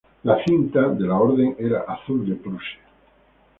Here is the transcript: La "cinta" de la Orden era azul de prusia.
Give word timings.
La 0.27 0.37
"cinta" 0.45 0.85
de 1.01 1.07
la 1.09 1.13
Orden 1.27 1.53
era 1.67 1.81
azul 1.99 2.27
de 2.31 2.41
prusia. 2.47 2.79